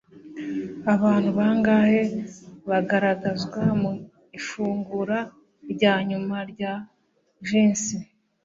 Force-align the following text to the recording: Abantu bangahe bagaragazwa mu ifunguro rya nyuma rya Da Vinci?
Abantu 0.93 1.29
bangahe 1.37 2.01
bagaragazwa 2.69 3.61
mu 3.81 3.91
ifunguro 4.39 5.17
rya 5.71 5.93
nyuma 6.09 6.37
rya 6.51 6.73
Da 6.79 6.83
Vinci? 7.47 7.97